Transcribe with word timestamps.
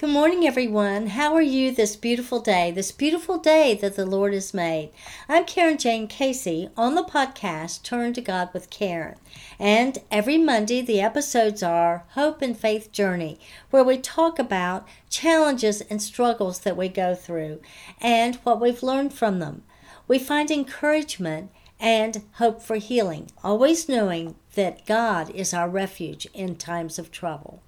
Good 0.00 0.08
morning, 0.08 0.46
everyone. 0.46 1.08
How 1.08 1.34
are 1.34 1.42
you 1.42 1.72
this 1.72 1.94
beautiful 1.94 2.40
day, 2.40 2.70
this 2.70 2.90
beautiful 2.90 3.36
day 3.36 3.74
that 3.82 3.96
the 3.96 4.06
Lord 4.06 4.32
has 4.32 4.54
made? 4.54 4.92
I'm 5.28 5.44
Karen 5.44 5.76
Jane 5.76 6.08
Casey 6.08 6.70
on 6.74 6.94
the 6.94 7.04
podcast 7.04 7.82
Turn 7.82 8.14
to 8.14 8.22
God 8.22 8.48
with 8.54 8.70
Karen. 8.70 9.16
And 9.58 9.98
every 10.10 10.38
Monday, 10.38 10.80
the 10.80 11.02
episodes 11.02 11.62
are 11.62 12.04
Hope 12.12 12.40
and 12.40 12.56
Faith 12.56 12.90
Journey, 12.92 13.38
where 13.68 13.84
we 13.84 13.98
talk 13.98 14.38
about 14.38 14.88
challenges 15.10 15.82
and 15.82 16.00
struggles 16.00 16.60
that 16.60 16.78
we 16.78 16.88
go 16.88 17.14
through 17.14 17.60
and 18.00 18.36
what 18.36 18.58
we've 18.58 18.82
learned 18.82 19.12
from 19.12 19.38
them. 19.38 19.64
We 20.08 20.18
find 20.18 20.50
encouragement 20.50 21.50
and 21.78 22.22
hope 22.36 22.62
for 22.62 22.76
healing, 22.76 23.30
always 23.44 23.86
knowing 23.86 24.36
that 24.54 24.86
God 24.86 25.28
is 25.34 25.52
our 25.52 25.68
refuge 25.68 26.26
in 26.32 26.56
times 26.56 26.98
of 26.98 27.10
trouble. 27.12 27.62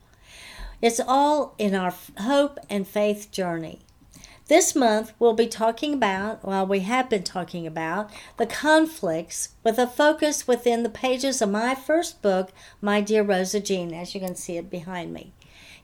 It's 0.82 1.00
all 1.00 1.54
in 1.58 1.76
our 1.76 1.94
hope 2.18 2.58
and 2.68 2.86
faith 2.86 3.30
journey. 3.30 3.82
This 4.48 4.74
month, 4.74 5.12
we'll 5.20 5.32
be 5.32 5.46
talking 5.46 5.94
about, 5.94 6.44
well, 6.44 6.66
we 6.66 6.80
have 6.80 7.08
been 7.08 7.22
talking 7.22 7.68
about, 7.68 8.10
the 8.36 8.46
conflicts 8.46 9.50
with 9.62 9.78
a 9.78 9.86
focus 9.86 10.48
within 10.48 10.82
the 10.82 10.90
pages 10.90 11.40
of 11.40 11.50
my 11.50 11.76
first 11.76 12.20
book, 12.20 12.50
My 12.80 13.00
Dear 13.00 13.22
Rosa 13.22 13.60
Jean, 13.60 13.94
as 13.94 14.12
you 14.12 14.20
can 14.20 14.34
see 14.34 14.56
it 14.56 14.68
behind 14.68 15.12
me. 15.12 15.32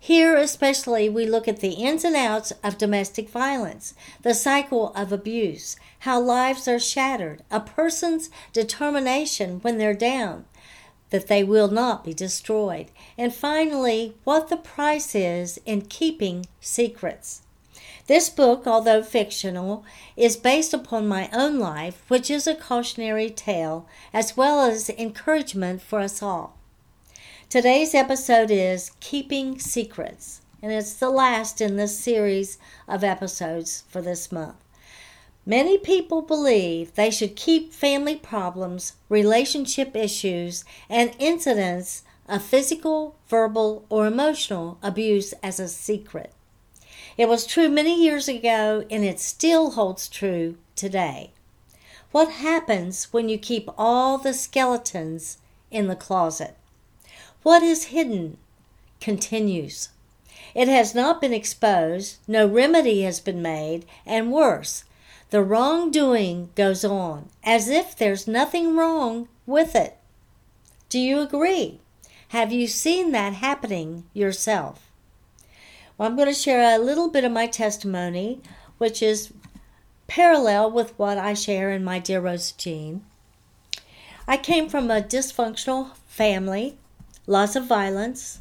Here, 0.00 0.36
especially, 0.36 1.08
we 1.08 1.26
look 1.26 1.46
at 1.46 1.60
the 1.60 1.74
ins 1.74 2.02
and 2.02 2.16
outs 2.16 2.52
of 2.64 2.76
domestic 2.76 3.28
violence, 3.28 3.94
the 4.22 4.34
cycle 4.34 4.92
of 4.94 5.12
abuse, 5.12 5.76
how 6.00 6.20
lives 6.20 6.66
are 6.66 6.80
shattered, 6.80 7.42
a 7.52 7.60
person's 7.60 8.30
determination 8.52 9.60
when 9.60 9.78
they're 9.78 9.94
down, 9.94 10.44
that 11.10 11.28
they 11.28 11.42
will 11.42 11.68
not 11.68 12.04
be 12.04 12.12
destroyed. 12.12 12.90
And 13.16 13.34
finally, 13.34 14.14
what 14.24 14.48
the 14.48 14.56
price 14.56 15.14
is 15.14 15.58
in 15.64 15.82
keeping 15.82 16.46
secrets. 16.60 17.42
This 18.06 18.30
book, 18.30 18.66
although 18.66 19.02
fictional, 19.02 19.84
is 20.16 20.36
based 20.36 20.72
upon 20.72 21.06
my 21.06 21.28
own 21.32 21.58
life, 21.58 22.02
which 22.08 22.30
is 22.30 22.46
a 22.46 22.54
cautionary 22.54 23.28
tale 23.28 23.86
as 24.12 24.36
well 24.36 24.60
as 24.60 24.88
encouragement 24.88 25.82
for 25.82 26.00
us 26.00 26.22
all. 26.22 26.56
Today's 27.50 27.94
episode 27.94 28.50
is 28.50 28.92
Keeping 29.00 29.58
Secrets, 29.58 30.40
and 30.62 30.72
it's 30.72 30.94
the 30.94 31.10
last 31.10 31.60
in 31.60 31.76
this 31.76 31.98
series 31.98 32.58
of 32.86 33.04
episodes 33.04 33.84
for 33.88 34.00
this 34.00 34.32
month. 34.32 34.56
Many 35.48 35.78
people 35.78 36.20
believe 36.20 36.94
they 36.94 37.10
should 37.10 37.34
keep 37.34 37.72
family 37.72 38.16
problems, 38.16 38.92
relationship 39.08 39.96
issues, 39.96 40.62
and 40.90 41.16
incidents 41.18 42.02
of 42.28 42.44
physical, 42.44 43.16
verbal, 43.28 43.86
or 43.88 44.06
emotional 44.06 44.76
abuse 44.82 45.32
as 45.42 45.58
a 45.58 45.66
secret. 45.66 46.34
It 47.16 47.30
was 47.30 47.46
true 47.46 47.70
many 47.70 47.98
years 47.98 48.28
ago 48.28 48.84
and 48.90 49.06
it 49.06 49.20
still 49.20 49.70
holds 49.70 50.06
true 50.06 50.58
today. 50.76 51.30
What 52.12 52.30
happens 52.30 53.10
when 53.10 53.30
you 53.30 53.38
keep 53.38 53.70
all 53.78 54.18
the 54.18 54.34
skeletons 54.34 55.38
in 55.70 55.86
the 55.86 55.96
closet? 55.96 56.56
What 57.42 57.62
is 57.62 57.84
hidden 57.84 58.36
continues. 59.00 59.88
It 60.54 60.68
has 60.68 60.94
not 60.94 61.22
been 61.22 61.32
exposed, 61.32 62.18
no 62.28 62.46
remedy 62.46 63.00
has 63.02 63.18
been 63.18 63.40
made, 63.40 63.86
and 64.04 64.30
worse, 64.30 64.84
the 65.30 65.42
wrongdoing 65.42 66.50
goes 66.54 66.84
on 66.84 67.28
as 67.44 67.68
if 67.68 67.94
there's 67.94 68.26
nothing 68.26 68.76
wrong 68.76 69.28
with 69.46 69.74
it. 69.74 69.98
Do 70.88 70.98
you 70.98 71.20
agree? 71.20 71.80
Have 72.28 72.52
you 72.52 72.66
seen 72.66 73.12
that 73.12 73.34
happening 73.34 74.04
yourself? 74.14 74.90
Well, 75.96 76.08
I'm 76.08 76.16
going 76.16 76.28
to 76.28 76.34
share 76.34 76.74
a 76.74 76.82
little 76.82 77.10
bit 77.10 77.24
of 77.24 77.32
my 77.32 77.46
testimony, 77.46 78.40
which 78.78 79.02
is 79.02 79.32
parallel 80.06 80.70
with 80.70 80.98
what 80.98 81.18
I 81.18 81.34
share 81.34 81.70
in 81.70 81.84
my 81.84 81.98
Dear 81.98 82.20
Rosa 82.20 82.54
Jean. 82.56 83.04
I 84.26 84.36
came 84.36 84.68
from 84.68 84.90
a 84.90 85.02
dysfunctional 85.02 85.96
family, 86.06 86.78
lots 87.26 87.56
of 87.56 87.66
violence, 87.66 88.40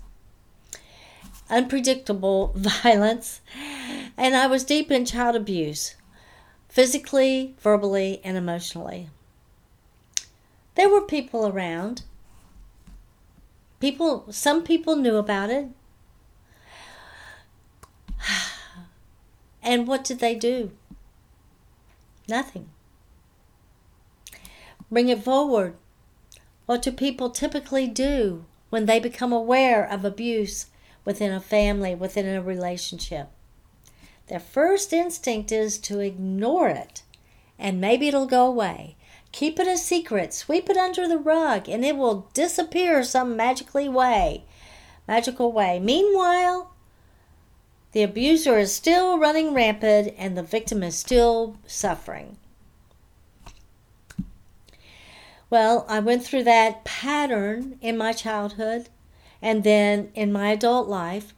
unpredictable 1.49 2.53
violence, 2.55 3.41
and 4.17 4.35
I 4.35 4.47
was 4.47 4.63
deep 4.63 4.91
in 4.91 5.05
child 5.05 5.35
abuse 5.35 5.95
physically, 6.77 7.55
verbally, 7.59 8.21
and 8.23 8.37
emotionally. 8.37 9.09
There 10.75 10.87
were 10.87 11.01
people 11.01 11.47
around. 11.47 12.03
People, 13.79 14.27
some 14.29 14.61
people 14.63 14.95
knew 14.95 15.15
about 15.15 15.49
it. 15.49 15.69
And 19.63 19.87
what 19.87 20.03
did 20.03 20.19
they 20.19 20.35
do? 20.35 20.69
Nothing. 22.29 22.69
Bring 24.91 25.09
it 25.09 25.23
forward. 25.23 25.73
What 26.67 26.83
do 26.83 26.91
people 26.91 27.31
typically 27.31 27.87
do 27.87 28.45
when 28.69 28.85
they 28.85 28.99
become 28.99 29.33
aware 29.33 29.83
of 29.83 30.05
abuse 30.05 30.67
within 31.03 31.33
a 31.33 31.41
family, 31.41 31.95
within 31.95 32.27
a 32.27 32.39
relationship? 32.39 33.29
Their 34.27 34.39
first 34.39 34.93
instinct 34.93 35.51
is 35.51 35.77
to 35.79 35.99
ignore 35.99 36.69
it, 36.69 37.03
and 37.57 37.81
maybe 37.81 38.07
it'll 38.07 38.25
go 38.25 38.45
away. 38.45 38.95
Keep 39.31 39.59
it 39.59 39.67
a 39.67 39.77
secret, 39.77 40.33
sweep 40.33 40.69
it 40.69 40.77
under 40.77 41.07
the 41.07 41.17
rug, 41.17 41.69
and 41.69 41.85
it 41.85 41.95
will 41.95 42.27
disappear 42.33 43.03
some 43.03 43.35
magically 43.35 43.87
way. 43.87 44.43
Magical 45.07 45.51
way. 45.51 45.79
Meanwhile, 45.79 46.71
the 47.93 48.03
abuser 48.03 48.57
is 48.57 48.73
still 48.73 49.17
running 49.17 49.53
rampant 49.53 50.13
and 50.17 50.37
the 50.37 50.43
victim 50.43 50.83
is 50.83 50.97
still 50.97 51.57
suffering. 51.65 52.37
Well, 55.49 55.85
I 55.87 55.99
went 55.99 56.23
through 56.25 56.43
that 56.43 56.83
pattern 56.83 57.79
in 57.81 57.97
my 57.97 58.11
childhood 58.11 58.89
and 59.41 59.63
then 59.63 60.11
in 60.13 60.31
my 60.31 60.51
adult 60.51 60.89
life. 60.89 61.33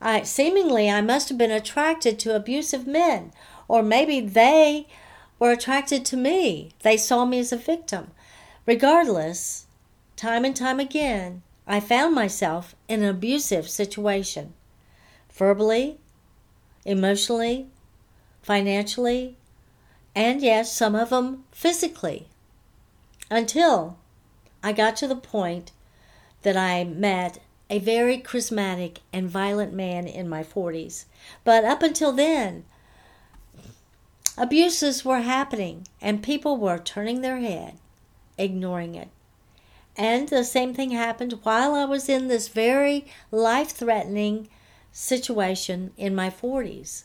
I 0.00 0.22
seemingly 0.22 0.90
I 0.90 1.00
must 1.00 1.28
have 1.28 1.38
been 1.38 1.50
attracted 1.50 2.18
to 2.20 2.36
abusive 2.36 2.86
men, 2.86 3.32
or 3.66 3.82
maybe 3.82 4.20
they 4.20 4.86
were 5.38 5.50
attracted 5.50 6.04
to 6.06 6.16
me. 6.16 6.72
They 6.82 6.96
saw 6.96 7.24
me 7.24 7.38
as 7.38 7.52
a 7.52 7.56
victim. 7.56 8.12
Regardless, 8.66 9.66
time 10.16 10.44
and 10.44 10.54
time 10.54 10.78
again, 10.78 11.42
I 11.66 11.80
found 11.80 12.14
myself 12.14 12.74
in 12.88 13.02
an 13.02 13.08
abusive 13.08 13.68
situation. 13.68 14.54
Verbally, 15.32 15.98
emotionally, 16.84 17.66
financially, 18.42 19.36
and 20.14 20.40
yes, 20.40 20.72
some 20.72 20.94
of 20.94 21.10
them 21.10 21.44
physically. 21.52 22.28
Until 23.30 23.98
I 24.62 24.72
got 24.72 24.96
to 24.96 25.06
the 25.06 25.16
point 25.16 25.72
that 26.42 26.56
I 26.56 26.84
met 26.84 27.38
a 27.70 27.78
very 27.78 28.18
charismatic 28.18 28.98
and 29.12 29.28
violent 29.28 29.72
man 29.72 30.06
in 30.06 30.28
my 30.28 30.42
40s. 30.42 31.04
But 31.44 31.64
up 31.64 31.82
until 31.82 32.12
then, 32.12 32.64
abuses 34.36 35.04
were 35.04 35.20
happening 35.20 35.86
and 36.00 36.22
people 36.22 36.56
were 36.56 36.78
turning 36.78 37.20
their 37.20 37.38
head, 37.38 37.74
ignoring 38.38 38.94
it. 38.94 39.08
And 39.96 40.28
the 40.28 40.44
same 40.44 40.72
thing 40.74 40.92
happened 40.92 41.40
while 41.42 41.74
I 41.74 41.84
was 41.84 42.08
in 42.08 42.28
this 42.28 42.48
very 42.48 43.06
life 43.30 43.70
threatening 43.70 44.48
situation 44.92 45.92
in 45.96 46.14
my 46.14 46.30
40s. 46.30 47.04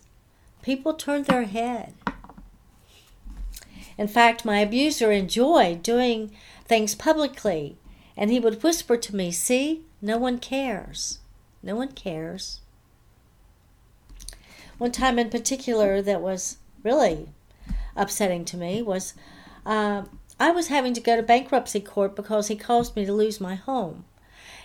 People 0.61 0.93
turned 0.93 1.25
their 1.25 1.43
head. 1.43 1.93
In 3.97 4.07
fact, 4.07 4.45
my 4.45 4.59
abuser 4.59 5.11
enjoyed 5.11 5.83
doing 5.83 6.31
things 6.65 6.95
publicly, 6.95 7.77
and 8.15 8.31
he 8.31 8.39
would 8.39 8.63
whisper 8.63 8.97
to 8.97 9.15
me, 9.15 9.31
See, 9.31 9.85
no 10.01 10.17
one 10.17 10.39
cares. 10.39 11.19
No 11.61 11.75
one 11.75 11.91
cares. 11.93 12.61
One 14.77 14.91
time 14.91 15.17
in 15.17 15.29
particular 15.29 16.01
that 16.01 16.21
was 16.21 16.57
really 16.83 17.29
upsetting 17.95 18.43
to 18.45 18.57
me 18.57 18.81
was 18.81 19.13
uh, 19.65 20.03
I 20.39 20.51
was 20.51 20.67
having 20.67 20.93
to 20.93 21.01
go 21.01 21.15
to 21.15 21.23
bankruptcy 21.23 21.79
court 21.79 22.15
because 22.15 22.47
he 22.47 22.55
caused 22.55 22.95
me 22.95 23.05
to 23.05 23.13
lose 23.13 23.39
my 23.39 23.55
home. 23.55 24.05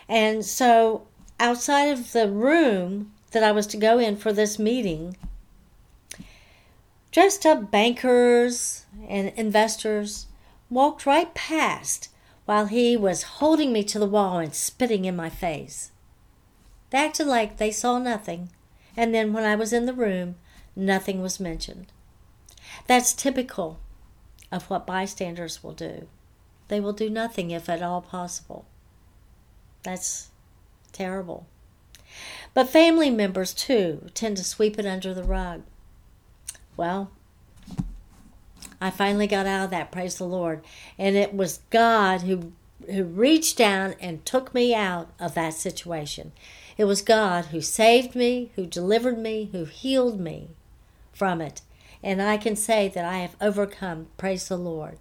And 0.08 0.44
so 0.44 1.06
outside 1.38 1.88
of 1.88 2.12
the 2.12 2.28
room 2.28 3.12
that 3.31 3.44
I 3.44 3.52
was 3.52 3.67
to 3.69 3.76
go 3.76 3.99
in 3.99 4.17
for 4.17 4.32
this 4.32 4.58
meeting, 4.58 5.17
dressed 7.12 7.46
up 7.46 7.70
bankers 7.70 8.87
and 9.06 9.32
investors 9.37 10.26
walked 10.70 11.06
right 11.06 11.32
past 11.34 12.08
while 12.49 12.65
he 12.65 12.97
was 12.97 13.25
holding 13.25 13.75
me 13.75 13.85
to 13.85 13.99
the 13.99 14.06
wall 14.06 14.39
and 14.39 14.55
spitting 14.55 15.05
in 15.05 15.15
my 15.15 15.29
face. 15.29 15.93
They 16.89 16.97
acted 16.97 17.27
like 17.27 17.59
they 17.59 17.71
saw 17.71 17.99
nothing, 17.99 18.49
and 18.97 19.15
then 19.15 19.35
when 19.35 19.45
I 19.45 19.55
was 19.55 19.71
in 19.71 19.85
the 19.85 19.93
room, 19.93 20.37
nothing 20.75 21.21
was 21.21 21.39
mentioned. 21.39 21.93
That's 22.87 23.12
typical 23.12 23.81
of 24.50 24.71
what 24.71 24.87
bystanders 24.87 25.62
will 25.62 25.75
do. 25.75 26.09
They 26.69 26.81
will 26.81 26.95
do 26.95 27.11
nothing 27.11 27.50
if 27.50 27.69
at 27.69 27.83
all 27.83 28.00
possible. 28.00 28.65
That's 29.83 30.31
terrible. 30.91 31.47
But 32.55 32.71
family 32.71 33.11
members, 33.11 33.53
too, 33.53 34.09
tend 34.15 34.39
to 34.39 34.43
sweep 34.43 34.79
it 34.79 34.87
under 34.87 35.12
the 35.12 35.23
rug. 35.23 35.65
Well, 36.79 37.11
I 38.80 38.90
finally 38.90 39.26
got 39.26 39.46
out 39.46 39.64
of 39.64 39.70
that, 39.70 39.90
praise 39.90 40.16
the 40.16 40.25
Lord. 40.25 40.62
And 40.98 41.16
it 41.16 41.34
was 41.34 41.60
God 41.70 42.22
who 42.22 42.52
who 42.86 43.04
reached 43.04 43.58
down 43.58 43.94
and 44.00 44.25
took 44.25 44.54
me 44.54 44.75
out 44.75 45.10
of 45.19 45.34
that 45.34 45.54
situation. 45.54 46.32
It 46.76 46.84
was 46.84 47.02
God 47.02 47.46
who 47.46 47.60
saved 47.60 48.14
me, 48.14 48.52
who 48.54 48.66
delivered 48.66 49.19
me, 49.19 49.48
who 49.52 49.64
healed 49.64 50.20
me 50.20 50.48
from 51.12 51.40
it. 51.40 51.60
And 52.02 52.22
I 52.22 52.36
can 52.36 52.54
say 52.54 52.88
that 52.88 53.04
I 53.04 53.19
have 53.19 53.36
overcome, 53.40 54.06
praise 54.16 54.48
the 54.48 54.56
Lord. 54.56 54.98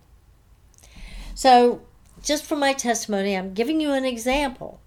So, 1.35 1.81
just 2.23 2.45
from 2.45 2.59
my 2.59 2.73
testimony, 2.73 3.37
I'm 3.37 3.53
giving 3.53 3.79
you 3.79 3.91
an 3.91 4.05
example. 4.05 4.79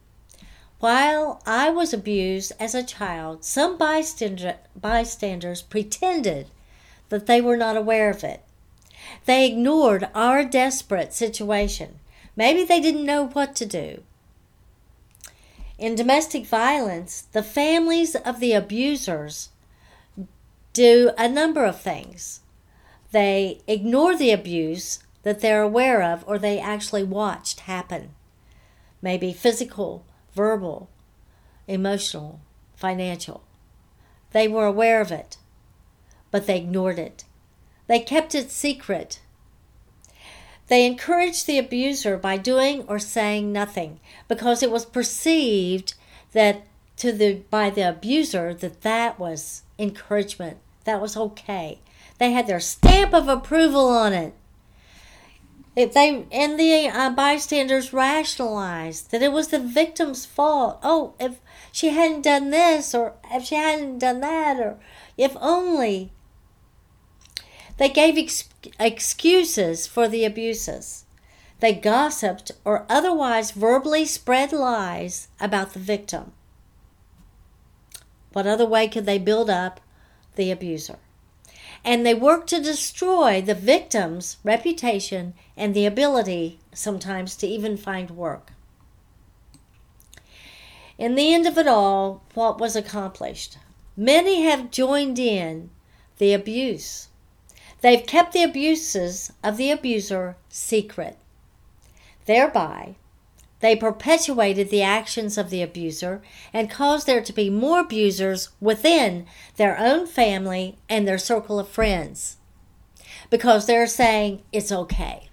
While 0.81 1.40
I 1.46 1.70
was 1.70 1.92
abused 1.92 2.52
as 2.58 2.75
a 2.75 2.82
child, 2.82 3.44
some 3.44 3.78
bystander, 3.78 4.56
bystanders 4.75 5.62
pretended 5.62 6.48
that 7.08 7.26
they 7.26 7.40
were 7.40 7.56
not 7.56 7.76
aware 7.76 8.10
of 8.10 8.25
it. 8.25 8.42
They 9.25 9.47
ignored 9.47 10.09
our 10.15 10.45
desperate 10.45 11.12
situation. 11.12 11.99
Maybe 12.37 12.65
they 12.65 12.81
didn't 12.81 13.07
know 13.07 13.27
what 13.29 13.55
to 13.57 13.67
do. 13.67 14.03
In 15.79 15.95
domestic 15.95 16.47
violence, 16.47 17.23
the 17.33 17.43
families 17.43 18.15
of 18.15 18.39
the 18.41 18.53
abusers 18.53 19.49
do 20.73 21.11
a 21.17 21.29
number 21.29 21.65
of 21.65 21.81
things. 21.81 22.41
They 23.12 23.61
ignore 23.67 24.15
the 24.15 24.31
abuse 24.31 25.01
that 25.23 25.41
they're 25.41 25.62
aware 25.62 26.03
of 26.03 26.25
or 26.27 26.39
they 26.39 26.59
actually 26.59 27.03
watched 27.03 27.61
happen. 27.61 28.15
Maybe 29.03 29.33
physical, 29.33 30.05
verbal, 30.35 30.89
emotional, 31.67 32.41
financial. 32.77 33.43
They 34.33 34.47
were 34.47 34.67
aware 34.67 35.01
of 35.01 35.11
it, 35.11 35.37
but 36.31 36.47
they 36.47 36.59
ignored 36.59 36.99
it. 36.99 37.25
They 37.90 37.98
kept 37.98 38.37
it 38.37 38.52
secret. 38.52 39.19
They 40.69 40.87
encouraged 40.87 41.48
the 41.48 41.58
abuser 41.58 42.16
by 42.16 42.37
doing 42.37 42.84
or 42.87 43.00
saying 43.00 43.52
nothing 43.52 43.98
because 44.28 44.62
it 44.62 44.70
was 44.70 44.87
perceived 44.87 45.94
that 46.31 46.62
to 46.98 47.10
the 47.10 47.42
by 47.50 47.69
the 47.69 47.88
abuser 47.88 48.54
that 48.54 48.82
that 48.82 49.19
was 49.19 49.62
encouragement. 49.76 50.58
That 50.84 51.00
was 51.00 51.16
okay. 51.16 51.81
They 52.19 52.31
had 52.31 52.46
their 52.46 52.60
stamp 52.60 53.12
of 53.12 53.26
approval 53.26 53.88
on 53.88 54.12
it. 54.12 54.34
If 55.75 55.92
they 55.92 56.26
and 56.31 56.60
the 56.60 56.87
uh, 56.87 57.10
bystanders 57.10 57.92
rationalized 57.92 59.10
that 59.10 59.20
it 59.20 59.32
was 59.32 59.48
the 59.48 59.58
victim's 59.58 60.25
fault. 60.25 60.78
Oh, 60.84 61.14
if 61.19 61.40
she 61.72 61.88
hadn't 61.88 62.22
done 62.22 62.50
this, 62.50 62.94
or 62.94 63.14
if 63.32 63.46
she 63.46 63.56
hadn't 63.56 63.98
done 63.98 64.20
that, 64.20 64.60
or 64.60 64.78
if 65.19 65.37
only. 65.40 66.12
They 67.81 67.88
gave 67.88 68.19
ex- 68.19 68.47
excuses 68.79 69.87
for 69.87 70.06
the 70.06 70.27
abuses. 70.27 71.06
They 71.61 71.73
gossiped 71.73 72.53
or 72.62 72.85
otherwise 72.91 73.53
verbally 73.53 74.05
spread 74.05 74.53
lies 74.53 75.29
about 75.41 75.73
the 75.73 75.79
victim. 75.79 76.32
What 78.35 78.47
other 78.47 78.67
way 78.67 78.87
could 78.87 79.06
they 79.06 79.17
build 79.17 79.49
up 79.49 79.81
the 80.37 80.50
abuser? 80.50 80.99
and 81.82 82.05
they 82.05 82.12
work 82.12 82.47
to 82.47 82.61
destroy 82.61 83.41
the 83.41 83.55
victim's 83.55 84.37
reputation 84.44 85.33
and 85.56 85.75
the 85.75 85.87
ability 85.87 86.59
sometimes 86.75 87.35
to 87.37 87.47
even 87.47 87.75
find 87.76 88.11
work. 88.11 88.53
In 90.99 91.15
the 91.15 91.33
end 91.33 91.47
of 91.47 91.56
it 91.56 91.67
all, 91.67 92.23
what 92.35 92.61
was 92.61 92.76
accomplished? 92.76 93.56
Many 93.97 94.43
have 94.43 94.71
joined 94.71 95.19
in 95.19 95.71
the 96.19 96.35
abuse. 96.35 97.09
They've 97.81 98.05
kept 98.05 98.32
the 98.32 98.43
abuses 98.43 99.32
of 99.43 99.56
the 99.56 99.71
abuser 99.71 100.37
secret. 100.49 101.17
Thereby, 102.27 102.97
they 103.61 103.77
perpetuated 103.77 104.71
the 104.71 104.82
actions 104.82 105.38
of 105.38 105.50
the 105.50 105.62
abuser 105.62 106.23
and 106.53 106.71
caused 106.71 107.06
there 107.06 107.23
to 107.23 107.32
be 107.32 107.50
more 107.50 107.81
abusers 107.81 108.50
within 108.61 109.27
their 109.56 109.79
own 109.79 110.06
family 110.06 110.77
and 110.88 111.06
their 111.06 111.19
circle 111.19 111.59
of 111.59 111.69
friends 111.69 112.37
because 113.29 113.67
they're 113.67 113.87
saying 113.87 114.43
it's 114.53 114.73
okay. 114.73 115.29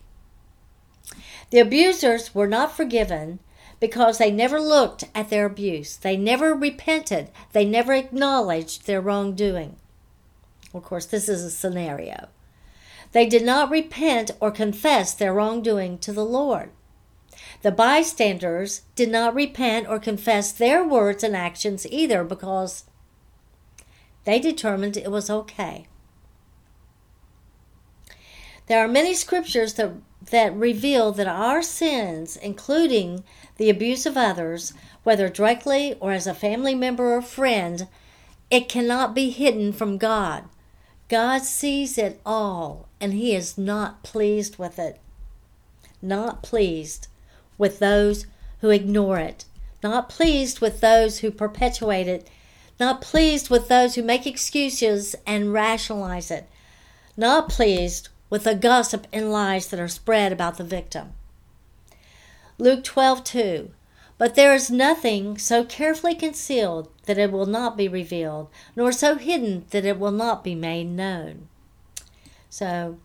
The 1.49 1.59
abusers 1.59 2.35
were 2.35 2.47
not 2.47 2.75
forgiven 2.75 3.39
because 3.79 4.17
they 4.17 4.31
never 4.31 4.59
looked 4.59 5.05
at 5.15 5.29
their 5.29 5.45
abuse. 5.45 5.95
They 5.95 6.17
never 6.17 6.53
repented. 6.53 7.29
They 7.53 7.63
never 7.65 7.93
acknowledged 7.93 8.85
their 8.85 9.01
wrongdoing. 9.01 9.77
Of 10.73 10.83
course, 10.83 11.05
this 11.05 11.29
is 11.29 11.43
a 11.43 11.51
scenario. 11.51 12.27
They 13.11 13.25
did 13.25 13.43
not 13.43 13.69
repent 13.69 14.31
or 14.39 14.51
confess 14.51 15.13
their 15.13 15.33
wrongdoing 15.33 15.97
to 15.99 16.11
the 16.11 16.25
Lord. 16.25 16.71
The 17.61 17.71
bystanders 17.71 18.81
did 18.95 19.09
not 19.09 19.33
repent 19.33 19.87
or 19.87 19.99
confess 19.99 20.51
their 20.51 20.83
words 20.83 21.23
and 21.23 21.35
actions 21.35 21.87
either 21.89 22.23
because 22.23 22.85
they 24.25 24.39
determined 24.39 24.97
it 24.97 25.11
was 25.11 25.29
okay. 25.29 25.87
There 28.67 28.83
are 28.83 28.87
many 28.89 29.13
scriptures 29.13 29.75
that, 29.75 29.93
that 30.29 30.53
reveal 30.53 31.13
that 31.13 31.27
our 31.27 31.61
sins, 31.61 32.35
including 32.35 33.23
the 33.55 33.69
abuse 33.69 34.05
of 34.05 34.17
others, 34.17 34.73
whether 35.03 35.29
directly 35.29 35.95
or 36.01 36.11
as 36.11 36.27
a 36.27 36.33
family 36.33 36.75
member 36.75 37.15
or 37.15 37.21
friend, 37.21 37.87
it 38.51 38.67
cannot 38.67 39.15
be 39.15 39.29
hidden 39.29 39.71
from 39.71 39.97
God. 39.97 40.43
God 41.07 41.43
sees 41.43 41.97
it 41.97 42.19
all, 42.25 42.86
and 42.99 43.13
He 43.13 43.35
is 43.35 43.57
not 43.57 44.03
pleased 44.03 44.57
with 44.57 44.79
it. 44.79 44.99
Not 46.01 46.43
pleased 46.43 47.07
with 47.57 47.79
those 47.79 48.27
who 48.61 48.69
ignore 48.69 49.19
it, 49.19 49.45
not 49.83 50.09
pleased 50.09 50.59
with 50.59 50.81
those 50.81 51.19
who 51.19 51.31
perpetuate 51.31 52.07
it, 52.07 52.29
not 52.79 53.01
pleased 53.01 53.49
with 53.49 53.67
those 53.67 53.95
who 53.95 54.03
make 54.03 54.27
excuses 54.27 55.15
and 55.25 55.53
rationalize 55.53 56.29
it, 56.29 56.47
not 57.15 57.49
pleased 57.49 58.09
with 58.29 58.43
the 58.43 58.55
gossip 58.55 59.07
and 59.11 59.31
lies 59.31 59.67
that 59.67 59.79
are 59.79 59.87
spread 59.87 60.31
about 60.31 60.57
the 60.57 60.63
victim. 60.63 61.13
Luke 62.59 62.83
12 62.83 63.23
2. 63.23 63.71
But 64.17 64.33
there 64.33 64.53
is 64.55 64.71
nothing 64.71 65.37
so 65.37 65.63
carefully 65.63 66.15
concealed 66.15 66.89
that 67.05 67.19
it 67.19 67.31
will 67.31 67.45
not 67.45 67.77
be 67.77 67.87
revealed, 67.87 68.49
nor 68.75 68.91
so 68.91 69.15
hidden 69.15 69.65
that 69.69 69.85
it 69.85 69.99
will 69.99 70.11
not 70.11 70.43
be 70.43 70.55
made 70.55 70.87
known. 70.87 71.47
So, 72.57 72.97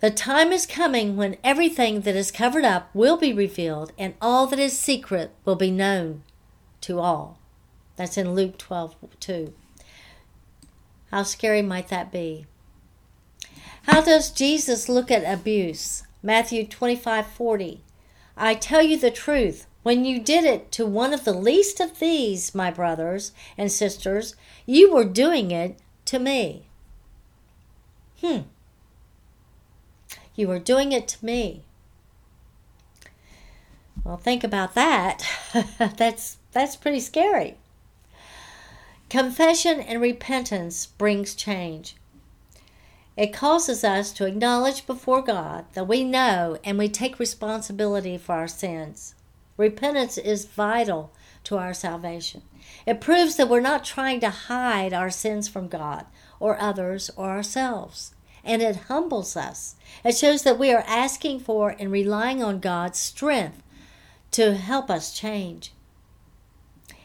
the 0.00 0.10
time 0.10 0.52
is 0.52 0.66
coming 0.66 1.16
when 1.16 1.38
everything 1.42 2.02
that 2.02 2.14
is 2.14 2.30
covered 2.30 2.66
up 2.66 2.90
will 2.92 3.16
be 3.16 3.32
revealed, 3.32 3.94
and 3.96 4.12
all 4.20 4.46
that 4.48 4.58
is 4.58 4.78
secret 4.78 5.30
will 5.46 5.56
be 5.56 5.70
known 5.70 6.22
to 6.82 7.00
all. 7.00 7.38
That's 7.96 8.18
in 8.18 8.34
Luke 8.34 8.58
12 8.58 8.94
2. 9.20 9.54
How 11.10 11.22
scary 11.22 11.62
might 11.62 11.88
that 11.88 12.12
be? 12.12 12.44
How 13.84 14.02
does 14.02 14.30
Jesus 14.30 14.86
look 14.86 15.10
at 15.10 15.24
abuse? 15.24 16.02
Matthew 16.22 16.66
25 16.66 17.26
40. 17.26 17.80
I 18.36 18.54
tell 18.54 18.82
you 18.82 18.98
the 18.98 19.10
truth. 19.10 19.66
When 19.82 20.04
you 20.04 20.20
did 20.20 20.44
it 20.44 20.70
to 20.72 20.84
one 20.84 21.14
of 21.14 21.24
the 21.24 21.32
least 21.32 21.80
of 21.80 22.00
these, 22.00 22.54
my 22.54 22.70
brothers 22.70 23.32
and 23.56 23.72
sisters, 23.72 24.36
you 24.66 24.92
were 24.92 25.04
doing 25.04 25.50
it 25.52 25.78
to 26.04 26.18
me. 26.18 26.66
Hmm. 28.22 28.42
You 30.34 30.48
were 30.48 30.58
doing 30.58 30.92
it 30.92 31.08
to 31.08 31.24
me. 31.24 31.62
Well, 34.04 34.16
think 34.16 34.42
about 34.42 34.74
that. 34.74 35.24
that's 35.96 36.38
that's 36.52 36.76
pretty 36.76 37.00
scary. 37.00 37.56
Confession 39.10 39.80
and 39.80 40.00
repentance 40.00 40.86
brings 40.86 41.34
change. 41.34 41.96
It 43.16 43.32
causes 43.32 43.84
us 43.84 44.10
to 44.12 44.26
acknowledge 44.26 44.86
before 44.86 45.20
God 45.20 45.66
that 45.74 45.86
we 45.86 46.02
know 46.02 46.58
and 46.64 46.78
we 46.78 46.88
take 46.88 47.18
responsibility 47.18 48.16
for 48.16 48.34
our 48.34 48.48
sins. 48.48 49.14
Repentance 49.58 50.16
is 50.16 50.46
vital 50.46 51.12
to 51.44 51.58
our 51.58 51.74
salvation. 51.74 52.42
It 52.86 53.02
proves 53.02 53.36
that 53.36 53.50
we're 53.50 53.60
not 53.60 53.84
trying 53.84 54.20
to 54.20 54.30
hide 54.30 54.94
our 54.94 55.10
sins 55.10 55.46
from 55.46 55.68
God 55.68 56.06
or 56.42 56.60
others 56.60 57.10
or 57.16 57.30
ourselves 57.30 58.12
and 58.44 58.62
it 58.62 58.76
humbles 58.88 59.36
us. 59.36 59.76
It 60.04 60.16
shows 60.16 60.42
that 60.42 60.58
we 60.58 60.72
are 60.72 60.84
asking 60.86 61.40
for 61.40 61.76
and 61.78 61.92
relying 61.92 62.42
on 62.42 62.58
God's 62.58 62.98
strength 62.98 63.62
to 64.32 64.54
help 64.54 64.90
us 64.90 65.16
change. 65.16 65.72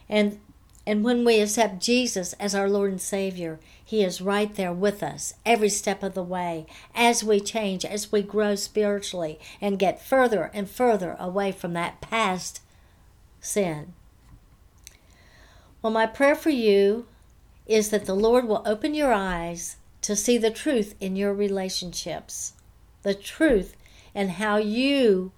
And 0.10 0.40
and 0.86 1.04
when 1.04 1.26
we 1.26 1.42
accept 1.42 1.84
Jesus 1.84 2.32
as 2.34 2.56
our 2.56 2.70
Lord 2.70 2.92
and 2.92 3.02
Savior, 3.02 3.60
He 3.84 4.06
is 4.06 4.22
right 4.22 4.56
there 4.56 4.72
with 4.72 5.04
us 5.04 5.34
every 5.46 5.68
step 5.68 6.02
of 6.02 6.14
the 6.14 6.24
way 6.24 6.66
as 6.96 7.26
we 7.26 7.42
change, 7.42 7.84
as 7.84 8.10
we 8.10 8.22
grow 8.22 8.56
spiritually 8.56 9.38
and 9.60 9.78
get 9.78 10.02
further 10.02 10.50
and 10.54 10.70
further 10.70 11.18
away 11.20 11.52
from 11.52 11.74
that 11.74 12.00
past 12.00 12.62
sin. 13.42 13.94
Well, 15.82 15.92
my 15.92 16.06
prayer 16.06 16.36
for 16.36 16.52
you 16.52 17.06
is 17.68 17.90
that 17.90 18.06
the 18.06 18.16
Lord 18.16 18.48
will 18.48 18.64
open 18.66 18.94
your 18.94 19.14
eyes 19.14 19.76
to 20.02 20.16
see 20.16 20.38
the 20.38 20.52
truth 20.52 20.96
in 21.00 21.16
your 21.16 21.34
relationships, 21.34 22.54
the 23.04 23.14
truth 23.14 23.76
and 24.16 24.32
how 24.32 24.58
you 24.58 25.32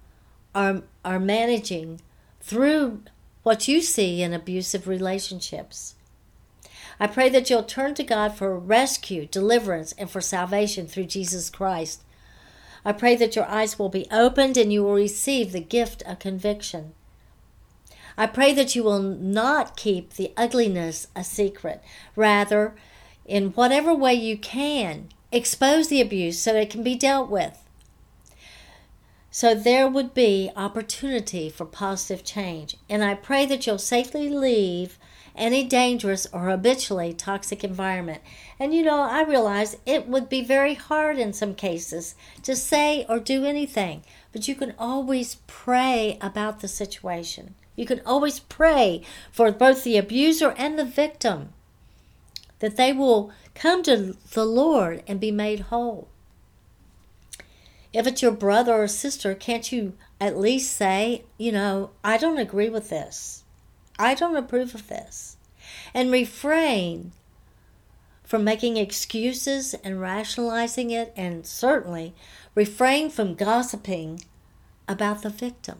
are, 0.54 0.82
are 1.04 1.20
managing 1.20 2.00
through 2.40 3.02
what 3.42 3.68
you 3.68 3.80
see 3.80 4.22
in 4.22 4.32
abusive 4.32 4.86
relationships. 4.86 5.94
I 6.98 7.06
pray 7.06 7.28
that 7.30 7.48
you'll 7.48 7.62
turn 7.62 7.94
to 7.94 8.04
God 8.04 8.36
for 8.36 8.58
rescue, 8.58 9.26
deliverance, 9.26 9.92
and 9.98 10.10
for 10.10 10.20
salvation 10.20 10.86
through 10.86 11.06
Jesus 11.06 11.50
Christ. 11.50 12.02
I 12.84 12.92
pray 12.92 13.16
that 13.16 13.36
your 13.36 13.46
eyes 13.46 13.78
will 13.78 13.88
be 13.88 14.06
opened 14.10 14.56
and 14.56 14.72
you 14.72 14.84
will 14.84 14.94
receive 14.94 15.52
the 15.52 15.60
gift 15.60 16.02
of 16.02 16.18
conviction. 16.18 16.92
I 18.20 18.26
pray 18.26 18.52
that 18.52 18.76
you 18.76 18.84
will 18.84 19.00
not 19.00 19.78
keep 19.78 20.12
the 20.12 20.34
ugliness 20.36 21.06
a 21.16 21.24
secret. 21.24 21.82
Rather, 22.14 22.74
in 23.24 23.52
whatever 23.52 23.94
way 23.94 24.12
you 24.12 24.36
can, 24.36 25.08
expose 25.32 25.88
the 25.88 26.02
abuse 26.02 26.38
so 26.38 26.54
it 26.54 26.68
can 26.68 26.82
be 26.82 26.96
dealt 26.96 27.30
with. 27.30 27.64
So 29.30 29.54
there 29.54 29.88
would 29.88 30.12
be 30.12 30.50
opportunity 30.54 31.48
for 31.48 31.64
positive 31.64 32.22
change. 32.22 32.76
And 32.90 33.02
I 33.02 33.14
pray 33.14 33.46
that 33.46 33.66
you'll 33.66 33.78
safely 33.78 34.28
leave 34.28 34.98
any 35.34 35.64
dangerous 35.64 36.26
or 36.30 36.50
habitually 36.50 37.14
toxic 37.14 37.64
environment. 37.64 38.20
And 38.58 38.74
you 38.74 38.82
know, 38.82 39.00
I 39.00 39.22
realize 39.22 39.78
it 39.86 40.06
would 40.06 40.28
be 40.28 40.42
very 40.42 40.74
hard 40.74 41.18
in 41.18 41.32
some 41.32 41.54
cases 41.54 42.14
to 42.42 42.54
say 42.54 43.06
or 43.08 43.18
do 43.18 43.46
anything, 43.46 44.04
but 44.30 44.46
you 44.46 44.54
can 44.54 44.74
always 44.78 45.36
pray 45.46 46.18
about 46.20 46.60
the 46.60 46.68
situation. 46.68 47.54
You 47.80 47.86
can 47.86 48.02
always 48.04 48.40
pray 48.40 49.00
for 49.32 49.50
both 49.50 49.84
the 49.84 49.96
abuser 49.96 50.50
and 50.58 50.78
the 50.78 50.84
victim 50.84 51.54
that 52.58 52.76
they 52.76 52.92
will 52.92 53.32
come 53.54 53.82
to 53.84 54.18
the 54.34 54.44
Lord 54.44 55.02
and 55.06 55.18
be 55.18 55.30
made 55.30 55.60
whole. 55.60 56.08
If 57.94 58.06
it's 58.06 58.20
your 58.20 58.32
brother 58.32 58.74
or 58.74 58.86
sister, 58.86 59.34
can't 59.34 59.72
you 59.72 59.94
at 60.20 60.36
least 60.36 60.76
say, 60.76 61.24
you 61.38 61.52
know, 61.52 61.92
I 62.04 62.18
don't 62.18 62.36
agree 62.36 62.68
with 62.68 62.90
this? 62.90 63.44
I 63.98 64.14
don't 64.14 64.36
approve 64.36 64.74
of 64.74 64.88
this. 64.88 65.38
And 65.94 66.12
refrain 66.12 67.12
from 68.24 68.44
making 68.44 68.76
excuses 68.76 69.72
and 69.82 70.02
rationalizing 70.02 70.90
it, 70.90 71.14
and 71.16 71.46
certainly 71.46 72.12
refrain 72.54 73.08
from 73.08 73.34
gossiping 73.34 74.20
about 74.86 75.22
the 75.22 75.30
victim. 75.30 75.78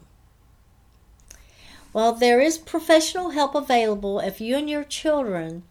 Well, 1.93 2.13
there 2.13 2.39
is 2.39 2.57
professional 2.57 3.31
help 3.31 3.53
available 3.53 4.19
if 4.19 4.39
you 4.39 4.55
and 4.55 4.69
your 4.69 4.85
children 4.85 5.63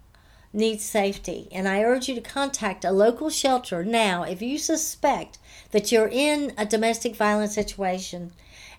need 0.53 0.81
safety, 0.81 1.49
and 1.51 1.67
I 1.67 1.83
urge 1.83 2.09
you 2.09 2.15
to 2.15 2.21
contact 2.21 2.85
a 2.85 2.91
local 2.91 3.31
shelter 3.31 3.85
now 3.85 4.25
if 4.25 4.43
you 4.43 4.59
suspect 4.59 5.39
that 5.71 5.91
you're 5.91 6.09
in 6.09 6.53
a 6.59 6.67
domestic 6.67 7.17
violence 7.17 7.55
situation. 7.55 8.33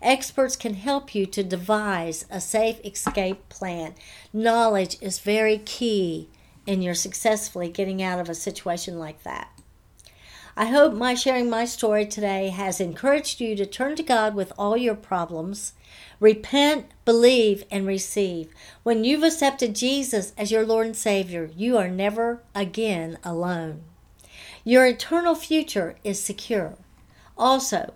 Experts 0.04 0.56
can 0.56 0.76
help 0.76 1.16
you 1.16 1.26
to 1.28 1.44
devise 1.44 2.26
a 2.30 2.42
safe 2.42 2.80
escape 2.86 3.50
plan. 3.50 3.96
Knowledge 4.32 4.98
is 5.02 5.20
very 5.20 5.58
key 5.58 6.30
in 6.68 6.82
your 6.82 6.96
successfully 6.96 7.70
getting 7.70 8.04
out 8.04 8.20
of 8.20 8.30
a 8.30 8.36
situation 8.36 9.00
like 9.00 9.24
that. 9.24 9.61
I 10.62 10.66
hope 10.66 10.94
my 10.94 11.16
sharing 11.16 11.50
my 11.50 11.66
story 11.66 12.06
today 12.06 12.50
has 12.50 12.80
encouraged 12.80 13.42
you 13.42 13.56
to 13.56 13.66
turn 13.66 13.96
to 13.96 14.04
God 14.04 14.36
with 14.36 14.54
all 14.60 14.78
your 14.78 14.94
problems 14.94 15.74
Repent, 16.20 16.92
believe, 17.04 17.64
and 17.72 17.88
receive. 17.88 18.54
When 18.84 19.04
you've 19.04 19.24
accepted 19.24 19.74
Jesus 19.74 20.34
as 20.38 20.52
your 20.52 20.64
Lord 20.64 20.86
and 20.86 20.96
Savior, 20.96 21.50
you 21.58 21.80
are 21.80 21.88
never 21.88 22.44
again 22.54 23.18
alone. 23.24 23.82
Your 24.64 24.86
eternal 24.86 25.34
future 25.34 25.96
is 26.04 26.22
secure. 26.22 26.76
Also, 27.36 27.96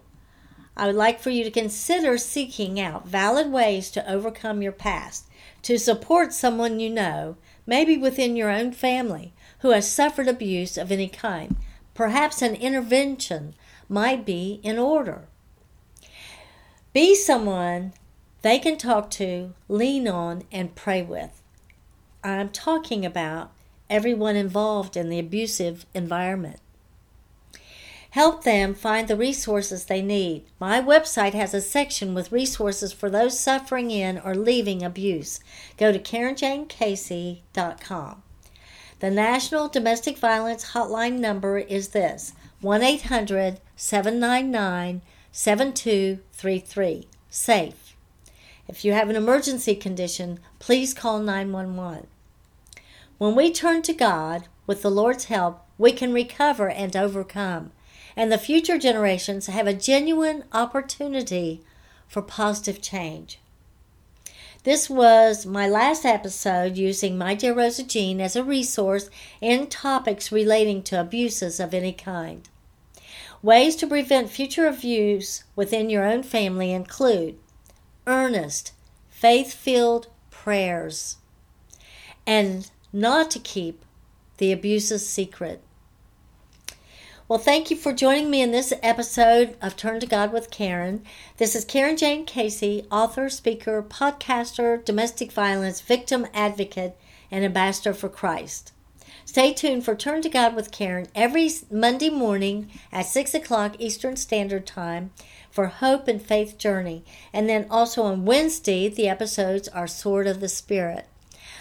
I 0.75 0.87
would 0.87 0.95
like 0.95 1.19
for 1.19 1.29
you 1.29 1.43
to 1.43 1.51
consider 1.51 2.17
seeking 2.17 2.79
out 2.79 3.07
valid 3.07 3.51
ways 3.51 3.91
to 3.91 4.11
overcome 4.11 4.63
your 4.63 4.71
past, 4.71 5.25
to 5.61 5.77
support 5.77 6.33
someone 6.33 6.79
you 6.79 6.89
know, 6.89 7.37
maybe 7.67 7.95
within 7.95 8.35
your 8.35 8.49
own 8.49 8.71
family, 8.71 9.33
who 9.59 9.69
has 9.69 9.87
suffered 9.87 10.27
abuse 10.27 10.79
of 10.79 10.91
any 10.91 11.07
kind. 11.07 11.57
Perhaps 11.95 12.43
an 12.43 12.53
intervention 12.53 13.55
might 13.89 14.25
be 14.25 14.59
in 14.61 14.77
order. 14.77 15.27
Be 16.93 17.15
someone 17.15 17.93
they 18.41 18.59
can 18.59 18.77
talk 18.77 19.09
to, 19.11 19.53
lean 19.67 20.07
on, 20.07 20.43
and 20.51 20.75
pray 20.75 21.01
with. 21.01 21.41
I'm 22.23 22.49
talking 22.49 23.05
about 23.05 23.51
everyone 23.89 24.35
involved 24.35 24.95
in 24.95 25.09
the 25.09 25.19
abusive 25.19 25.87
environment. 25.93 26.59
Help 28.11 28.43
them 28.43 28.73
find 28.73 29.07
the 29.07 29.17
resources 29.17 29.85
they 29.85 30.01
need. 30.01 30.45
My 30.59 30.81
website 30.81 31.33
has 31.33 31.53
a 31.53 31.59
section 31.59 32.13
with 32.13 32.31
resources 32.31 32.93
for 32.93 33.09
those 33.09 33.39
suffering 33.39 33.91
in 33.91 34.19
or 34.19 34.35
leaving 34.35 34.83
abuse. 34.83 35.41
Go 35.75 35.91
to 35.91 35.99
KarenJaneCasey.com. 35.99 38.23
The 38.99 39.11
National 39.11 39.67
Domestic 39.67 40.17
Violence 40.17 40.71
Hotline 40.71 41.19
number 41.19 41.57
is 41.57 41.89
this 41.89 42.31
1 42.61 42.81
800 42.81 43.59
799 43.75 45.01
7233. 45.33 47.07
SAFE. 47.29 47.95
If 48.69 48.85
you 48.85 48.93
have 48.93 49.09
an 49.09 49.17
emergency 49.17 49.75
condition, 49.75 50.39
please 50.59 50.93
call 50.93 51.19
911. 51.19 52.07
When 53.17 53.35
we 53.35 53.51
turn 53.51 53.81
to 53.81 53.93
God, 53.93 54.47
with 54.65 54.81
the 54.81 54.89
Lord's 54.89 55.25
help, 55.25 55.61
we 55.77 55.91
can 55.91 56.13
recover 56.13 56.69
and 56.69 56.95
overcome, 56.95 57.73
and 58.15 58.31
the 58.31 58.37
future 58.37 58.77
generations 58.77 59.47
have 59.47 59.67
a 59.67 59.73
genuine 59.73 60.45
opportunity 60.53 61.61
for 62.07 62.21
positive 62.21 62.81
change. 62.81 63.39
This 64.65 64.89
was 64.89 65.45
my 65.45 65.69
last 65.69 66.05
episode 66.05 66.75
using 66.75 67.19
My 67.19 67.35
Dear 67.35 67.53
Rosa 67.53 67.83
Jean 67.83 68.19
as 68.19 68.35
a 68.35 68.43
resource 68.43 69.11
in 69.39 69.67
topics 69.67 70.31
relating 70.31 70.81
to 70.85 70.99
abuses 70.99 71.59
of 71.59 71.71
any 71.71 71.93
kind. 71.93 72.49
Ways 73.43 73.75
to 73.75 73.85
prevent 73.85 74.31
future 74.31 74.65
abuse 74.65 75.43
within 75.55 75.91
your 75.91 76.03
own 76.03 76.23
family 76.23 76.71
include 76.71 77.37
earnest, 78.07 78.71
faith 79.07 79.53
filled 79.53 80.07
prayers, 80.31 81.17
and 82.25 82.71
not 82.91 83.29
to 83.29 83.39
keep 83.39 83.85
the 84.37 84.51
abuses 84.51 85.07
secret. 85.07 85.61
Well, 87.27 87.39
thank 87.39 87.71
you 87.71 87.75
for 87.75 87.91
joining 87.91 88.29
me 88.29 88.43
in 88.43 88.51
this 88.51 88.71
episode 88.83 89.57
of 89.59 89.75
Turn 89.75 89.99
to 89.99 90.05
God 90.05 90.31
with 90.31 90.51
Karen. 90.51 91.03
This 91.37 91.55
is 91.55 91.65
Karen 91.65 91.97
Jane 91.97 92.23
Casey, 92.23 92.85
author, 92.91 93.29
speaker, 93.29 93.81
podcaster, 93.81 94.85
domestic 94.85 95.31
violence 95.31 95.81
victim 95.81 96.27
advocate, 96.35 96.95
and 97.31 97.43
ambassador 97.43 97.95
for 97.95 98.09
Christ. 98.09 98.73
Stay 99.25 99.53
tuned 99.53 99.83
for 99.83 99.95
Turn 99.95 100.21
to 100.21 100.29
God 100.29 100.55
with 100.55 100.69
Karen 100.69 101.07
every 101.15 101.49
Monday 101.71 102.11
morning 102.11 102.69
at 102.91 103.07
6 103.07 103.33
o'clock 103.33 103.75
Eastern 103.79 104.17
Standard 104.17 104.67
Time 104.67 105.09
for 105.49 105.65
Hope 105.65 106.07
and 106.07 106.21
Faith 106.21 106.59
Journey. 106.59 107.03
And 107.33 107.49
then 107.49 107.65
also 107.71 108.03
on 108.03 108.25
Wednesday, 108.25 108.87
the 108.87 109.09
episodes 109.09 109.67
are 109.69 109.87
Sword 109.87 110.27
of 110.27 110.41
the 110.41 110.47
Spirit. 110.47 111.07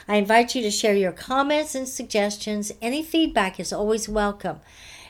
I 0.07 0.17
invite 0.17 0.55
you 0.55 0.61
to 0.61 0.71
share 0.71 0.95
your 0.95 1.13
comments 1.13 1.75
and 1.75 1.89
suggestions. 1.89 2.71
Any 2.83 3.03
feedback 3.03 3.59
is 3.59 3.73
always 3.73 4.11
welcome. 4.11 4.61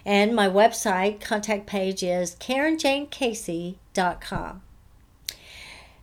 And 0.07 0.35
my 0.35 0.49
website 0.49 1.21
contact 1.21 1.67
page 1.67 2.03
is 2.03 2.37
KarenJaneCasey.com. 2.37 4.63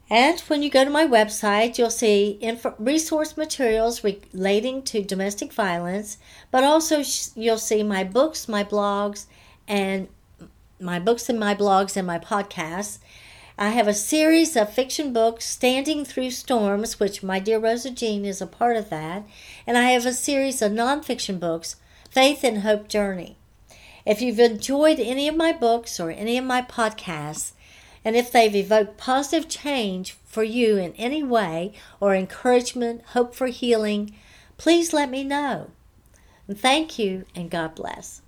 And 0.10 0.40
when 0.42 0.62
you 0.62 0.70
go 0.70 0.84
to 0.84 0.90
my 0.90 1.08
website, 1.08 1.78
you'll 1.78 1.90
see 1.90 2.38
resource 2.78 3.38
materials 3.38 4.04
relating 4.04 4.84
to 4.84 5.02
domestic 5.04 5.54
violence, 5.54 6.18
but 6.52 6.66
also 6.66 7.02
sh- 7.02 7.30
you'll 7.34 7.58
see 7.58 7.82
my 7.82 8.04
books, 8.04 8.50
my 8.50 8.62
blogs, 8.62 9.28
and 9.70 10.10
my 10.82 11.00
books 11.00 11.30
and 11.30 11.40
my 11.40 11.56
blogs 11.56 11.96
and 11.96 12.06
my 12.06 12.20
podcasts. 12.20 12.98
I 13.58 13.70
have 13.70 13.88
a 13.88 13.94
series 13.94 14.58
of 14.58 14.74
fiction 14.74 15.14
books, 15.14 15.46
Standing 15.46 16.04
Through 16.04 16.32
Storms, 16.32 17.00
which 17.00 17.24
my 17.24 17.40
dear 17.40 17.60
Rosa 17.60 17.92
Jean 17.92 18.26
is 18.26 18.42
a 18.42 18.48
part 18.48 18.76
of 18.76 18.90
that, 18.90 19.24
and 19.66 19.78
I 19.78 19.92
have 19.92 20.06
a 20.06 20.14
series 20.14 20.62
of 20.62 20.74
nonfiction 20.74 21.40
books, 21.40 21.78
Faith 22.10 22.44
and 22.44 22.64
Hope 22.64 22.90
Journey. 22.90 23.38
If 24.06 24.22
you've 24.22 24.40
enjoyed 24.40 25.00
any 25.00 25.28
of 25.28 25.36
my 25.36 25.52
books 25.52 26.00
or 26.00 26.12
any 26.12 26.38
of 26.38 26.46
my 26.46 26.62
podcasts, 26.62 27.52
and 28.04 28.16
if 28.16 28.32
they've 28.32 28.56
evoked 28.56 28.98
positive 28.98 29.48
change 29.48 30.14
for 30.26 30.44
you 30.44 30.78
in 30.78 30.94
any 30.94 31.22
way 31.22 31.74
or 32.00 32.16
encouragement, 32.16 33.04
hope 33.08 33.36
for 33.36 33.48
healing, 33.48 34.16
please 34.58 34.94
let 34.94 35.10
me 35.10 35.24
know. 35.24 35.70
And 36.48 36.60
thank 36.60 36.98
you, 36.98 37.26
and 37.36 37.50
God 37.50 37.76
bless. 37.76 38.21